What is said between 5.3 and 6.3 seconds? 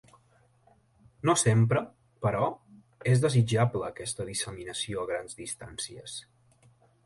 distàncies.